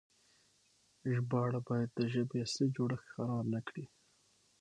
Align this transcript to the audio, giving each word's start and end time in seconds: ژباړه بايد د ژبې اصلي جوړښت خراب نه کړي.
ژباړه 1.11 1.59
بايد 1.67 1.89
د 1.95 1.99
ژبې 2.13 2.37
اصلي 2.45 2.67
جوړښت 2.75 3.07
خراب 3.13 3.45
نه 3.53 3.59
کړي. 3.67 3.85